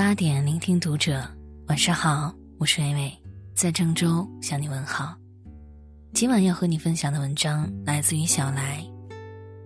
[0.00, 1.22] 八点，聆听读者。
[1.66, 3.12] 晚上好，我是微微，
[3.54, 5.14] 在郑州向你问好。
[6.14, 8.82] 今晚要和你分享的文章来自于小来。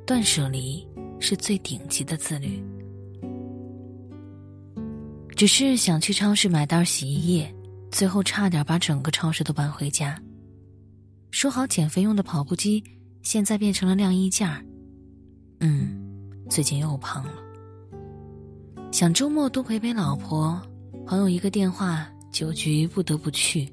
[0.05, 0.85] 断舍离
[1.21, 2.61] 是最顶级的自律。
[5.37, 7.55] 只是想去超市买袋洗衣液，
[7.93, 10.21] 最后差点把整个超市都搬回家。
[11.31, 12.83] 说好减肥用的跑步机，
[13.23, 14.61] 现在变成了晾衣架。
[15.61, 15.97] 嗯，
[16.51, 17.44] 最近又胖了。
[18.95, 20.57] 想周末多陪陪老婆，
[21.05, 23.69] 朋友一个电话，酒局不得不去，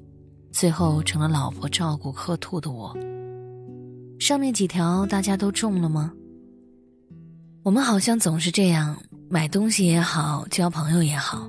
[0.50, 2.92] 最后成了老婆照顾喝吐的我。
[4.18, 6.12] 上面几条大家都中了吗？
[7.62, 9.00] 我们好像总是这样，
[9.30, 11.48] 买东西也好，交朋友也好，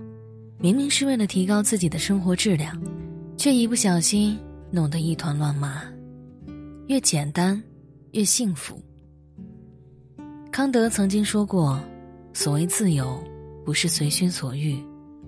[0.60, 2.80] 明明是为了提高自己的生活质量，
[3.40, 4.38] 却一不小心
[4.70, 5.82] 弄得一团乱麻。
[6.86, 7.60] 越简单，
[8.12, 8.80] 越幸福。
[10.52, 11.82] 康德曾经说过
[12.36, 13.20] ：“所谓自由。”
[13.66, 14.78] 不是随心所欲，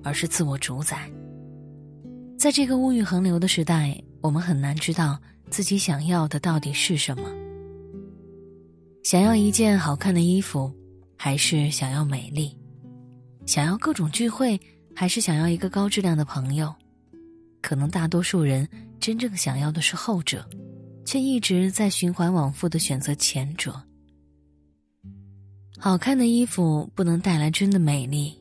[0.04, 1.10] 而是自我主宰。
[2.38, 7.24] 在这个物欲横流的时代，我们很难知道自己想要的到底是什么。
[9.04, 10.72] 想要一件好看的衣服，
[11.16, 12.56] 还是想要美丽？
[13.46, 14.60] 想要各种聚会，
[14.96, 16.74] 还是想要一个高质量的朋友？
[17.62, 18.68] 可能大多数人
[19.00, 20.48] 真正想要的是后者，
[21.06, 23.82] 却一直在循环往复的选择前者。
[25.78, 28.34] 好看的衣服不能带来真的美丽，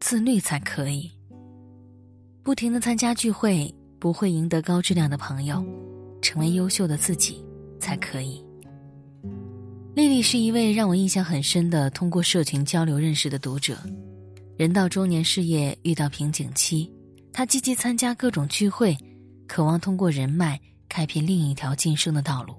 [0.00, 1.10] 自律才可以。
[2.42, 5.64] 不停的参加聚会不会赢得高质量的朋友，
[6.20, 7.42] 成为优秀的自己
[7.80, 8.44] 才可以。
[9.94, 13.78] 丽丽是一位让我印象很深的通过社群交流认识的读者，
[14.56, 16.90] 人到中年事业遇到瓶颈期，
[17.32, 18.96] 她积极参加各种聚会，
[19.48, 22.54] 渴望通过人脉开辟另一条晋升的道路。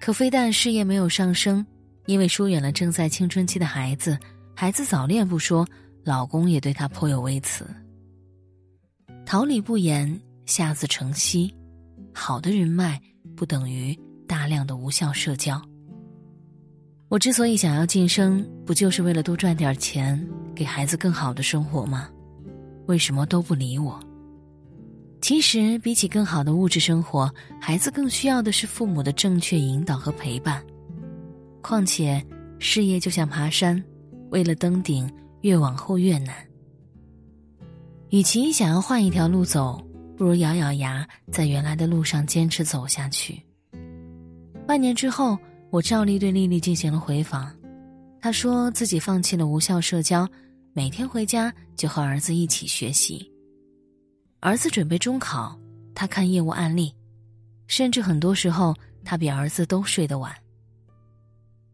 [0.00, 1.64] 可非但事业没有上升。
[2.06, 4.18] 因为疏远了正在青春期的孩子，
[4.54, 5.66] 孩子早恋不说，
[6.04, 7.66] 老公也对她颇有微词。
[9.24, 11.52] 桃李不言，下自成蹊。
[12.12, 13.00] 好的人脉
[13.34, 15.60] 不等于大量的无效社交。
[17.08, 20.24] 我之所以想要晋升，不就是为了多赚点钱，
[20.54, 22.08] 给孩子更好的生活吗？
[22.86, 23.98] 为什么都不理我？
[25.22, 30.62] 其实，比起更好的物质生活，孩子更需要的是父母的正确引导和陪伴。
[31.64, 32.22] 况且，
[32.58, 33.82] 事业就像爬山，
[34.28, 35.10] 为了登顶，
[35.40, 36.36] 越往后越难。
[38.10, 39.82] 与其想要换一条路走，
[40.14, 43.42] 不如咬咬牙，在原来的路上坚持走下去。
[44.66, 45.38] 半年之后，
[45.70, 47.50] 我照例对丽丽进行了回访，
[48.20, 50.28] 她说自己放弃了无效社交，
[50.74, 53.32] 每天回家就和儿子一起学习。
[54.40, 55.58] 儿子准备中考，
[55.94, 56.94] 她看业务案例，
[57.68, 60.30] 甚至很多时候，她比儿子都睡得晚。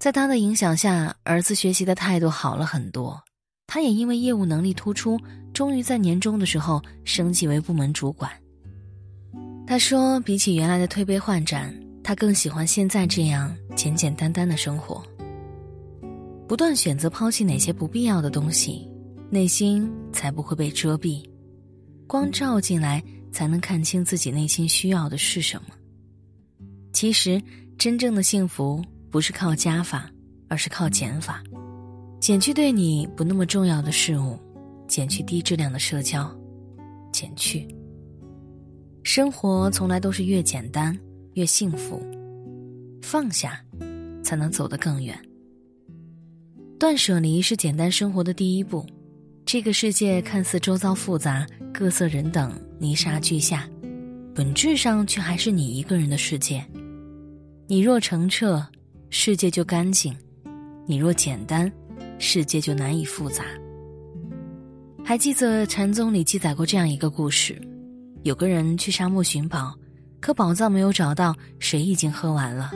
[0.00, 3.22] 在他的影响下，儿子学习的态度好了很多。
[3.66, 5.20] 他也因为业务能力突出，
[5.52, 8.32] 终于在年终的时候升级为部门主管。
[9.66, 11.70] 他说：“比起原来的推杯换盏，
[12.02, 15.04] 他更喜欢现在这样简简单单的生活。
[16.48, 18.88] 不断选择抛弃哪些不必要的东西，
[19.28, 21.22] 内心才不会被遮蔽。
[22.06, 25.68] 光照进来，才能看清自己内心需要的是什么。
[26.90, 27.40] 其实，
[27.76, 30.08] 真正的幸福。”不是靠加法，
[30.48, 31.42] 而是靠减法，
[32.20, 34.38] 减去对你不那么重要的事物，
[34.86, 36.30] 减去低质量的社交，
[37.12, 37.66] 减去。
[39.02, 40.96] 生活从来都是越简单
[41.34, 42.00] 越幸福，
[43.02, 43.60] 放下，
[44.22, 45.18] 才能走得更远。
[46.78, 48.86] 断舍离是简单生活的第一步。
[49.44, 51.44] 这个世界看似周遭复杂，
[51.74, 53.68] 各色人等，泥沙俱下，
[54.32, 56.64] 本质上却还是你一个人的世界。
[57.66, 58.64] 你若澄澈。
[59.12, 60.16] 世界就干净，
[60.86, 61.70] 你若简单，
[62.18, 63.44] 世界就难以复杂。
[65.04, 67.60] 还记得禅宗里记载过这样一个故事：
[68.22, 69.74] 有个人去沙漠寻宝，
[70.20, 72.70] 可宝藏没有找到，水已经喝完了，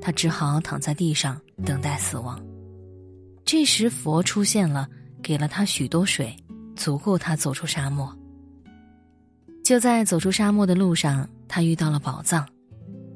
[0.00, 2.40] 他只好躺在地上等待死亡。
[3.44, 4.88] 这时佛出现了，
[5.20, 6.32] 给了他许多水，
[6.76, 8.16] 足够他走出沙漠。
[9.64, 12.46] 就在走出沙漠的路上，他遇到了宝藏。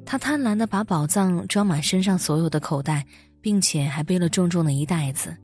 [0.07, 3.05] 他贪婪的把宝藏装满身上所有的口袋，
[3.41, 5.35] 并且还背了重重的一袋子。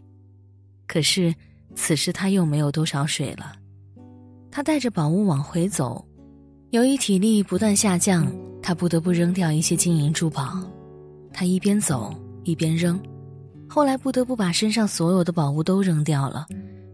[0.86, 1.34] 可是，
[1.74, 3.52] 此时他又没有多少水了。
[4.50, 6.04] 他带着宝物往回走，
[6.70, 8.30] 由于体力不断下降，
[8.62, 10.60] 他不得不扔掉一些金银珠宝。
[11.32, 12.14] 他一边走
[12.44, 13.00] 一边扔，
[13.68, 16.46] 后来不得不把身上所有的宝物都扔掉了，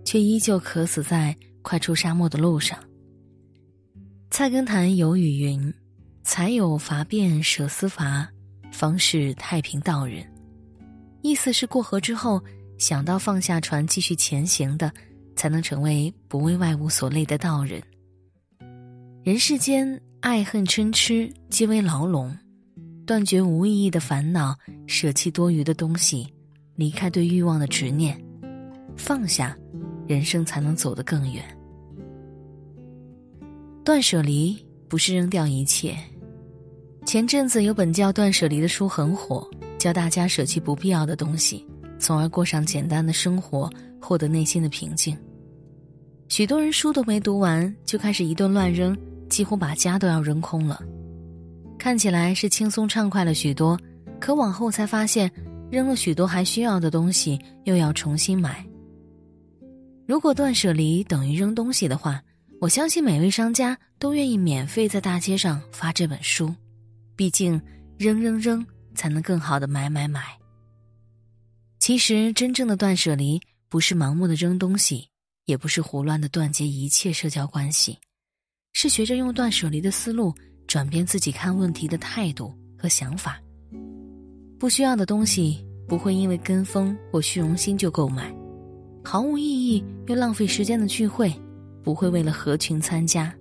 [0.05, 2.79] 却依旧渴死在快出沙漠的路上。
[4.31, 5.73] 菜根谭有语云。
[6.37, 8.29] 才有伐变舍私伐，
[8.71, 10.23] 方是太平道人。
[11.23, 12.39] 意思是过河之后，
[12.77, 14.93] 想到放下船继续前行的，
[15.35, 17.83] 才能成为不为外物所累的道人。
[19.25, 22.37] 人世间爱恨嗔痴皆为牢笼，
[23.07, 24.55] 断绝无意义的烦恼，
[24.87, 26.31] 舍弃多余的东西，
[26.75, 28.23] 离开对欲望的执念，
[28.95, 29.57] 放下，
[30.07, 31.43] 人生才能走得更远。
[33.83, 34.55] 断舍离
[34.87, 35.97] 不是扔掉一切。
[37.07, 39.49] 前阵子有本叫《断舍离》的书很火，
[39.79, 41.65] 教大家舍弃不必要的东西，
[42.01, 43.71] 从而过上简单的生活，
[44.01, 45.17] 获得内心的平静。
[46.27, 48.95] 许多人书都没读完，就开始一顿乱扔，
[49.29, 50.83] 几乎把家都要扔空了。
[51.79, 53.79] 看起来是轻松畅快了许多，
[54.19, 55.31] 可往后才发现，
[55.71, 58.67] 扔了许多还需要的东西，又要重新买。
[60.09, 62.21] 如果断舍离等于扔东西的话，
[62.61, 66.53] 我相信每位商家都愿意免费在大街上发这本书。
[67.17, 67.59] 毕竟，
[67.99, 68.65] 扔扔扔
[68.95, 70.23] 才能更好的买买买。
[71.79, 73.41] 其实，真正的断舍离
[73.71, 75.09] 不是盲目的扔东西，
[75.47, 77.99] 也不是胡乱的断绝一切社交关系，
[78.75, 80.35] 是学着用断舍离的思路
[80.67, 83.41] 转变自己看问题的态度和想法。
[84.59, 88.31] 不需要的东西不会因为跟风或虚荣心就购买，
[89.03, 91.33] 毫无意义又浪费时间的聚会
[91.83, 93.35] 不会为了合群参加。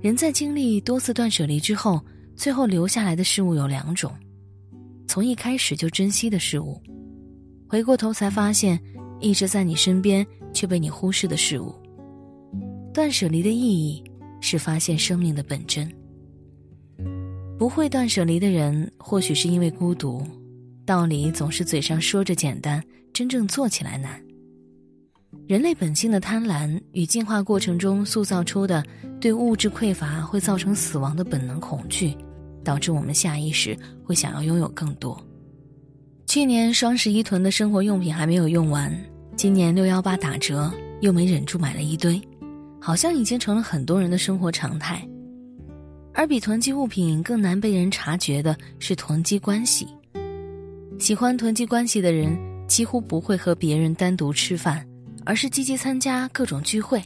[0.00, 2.02] 人在经历多次断舍离之后。
[2.40, 4.10] 最后留下来的事物有两种：
[5.06, 6.80] 从一开始就珍惜的事物，
[7.68, 8.80] 回过头才发现
[9.20, 11.74] 一直在你身边却被你忽视的事物。
[12.94, 14.02] 断舍离的意义
[14.40, 15.86] 是发现生命的本真。
[17.58, 20.26] 不会断舍离的人，或许是因为孤独，
[20.86, 22.82] 道理总是嘴上说着简单，
[23.12, 24.18] 真正做起来难。
[25.46, 28.82] 人类本性的贪婪与进化过程中塑造出的
[29.20, 32.16] 对物质匮乏会造成死亡的本能恐惧。
[32.62, 35.20] 导致我们下意识会想要拥有更多。
[36.26, 38.96] 去年双十一囤的生活用品还没有用完，
[39.36, 42.20] 今年六幺八打折又没忍住买了一堆，
[42.80, 45.04] 好像已经成了很多人的生活常态。
[46.12, 49.88] 而比囤积物品更难被人察觉的是囤积关系。
[50.98, 52.36] 喜欢囤积关系的人
[52.68, 54.86] 几乎不会和别人单独吃饭，
[55.24, 57.02] 而是积极参加各种聚会。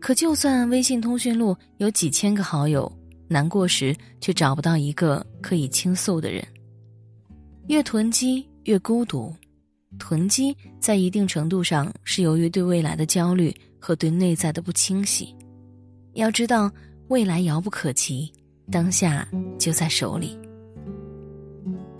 [0.00, 2.90] 可就算微信通讯录有几千个好友。
[3.32, 6.44] 难过时却找不到一个可以倾诉的人。
[7.68, 9.32] 越囤积越孤独，
[10.00, 15.32] 囤积在一定程度上是由于对未来的焦虑和对内在的不清晰。
[16.14, 16.68] 要知道，
[17.06, 18.32] 未来遥不可及，
[18.68, 19.24] 当下
[19.60, 20.36] 就在手里。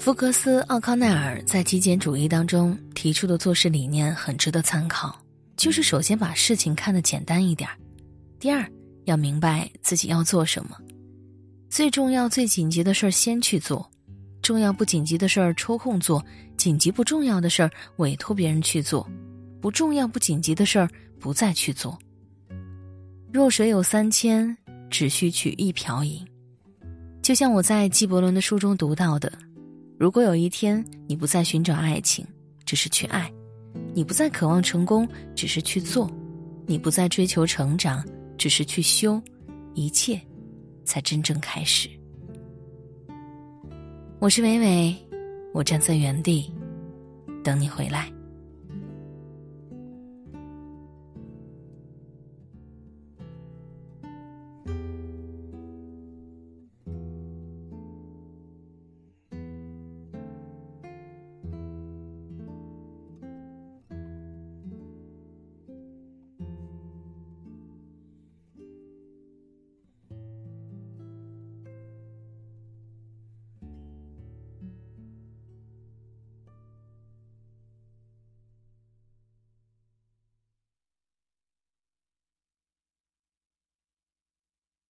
[0.00, 5.16] 福克斯·奥康奈尔在极简主义当中提出的做事理念很值得参考，
[5.56, 7.70] 就是首先把事情看得简单一点，
[8.40, 8.68] 第二
[9.04, 10.76] 要明白自己要做什么。
[11.70, 13.88] 最重要、最紧急的事儿先去做，
[14.42, 16.22] 重要不紧急的事儿抽空做，
[16.56, 19.08] 紧急不重要的事儿委托别人去做，
[19.60, 20.90] 不重要不紧急的事儿
[21.20, 21.96] 不再去做。
[23.32, 24.54] 若水有三千，
[24.90, 26.26] 只需取一瓢饮。
[27.22, 29.32] 就像我在纪伯伦的书中读到的：
[29.96, 32.26] 如果有一天你不再寻找爱情，
[32.66, 33.30] 只是去爱；
[33.94, 36.10] 你不再渴望成功，只是去做；
[36.66, 38.04] 你不再追求成长，
[38.36, 39.22] 只是去修，
[39.74, 40.20] 一切。
[40.90, 41.88] 才真正开始。
[44.18, 44.96] 我是伟伟，
[45.54, 46.52] 我站在原地，
[47.44, 48.12] 等你回来。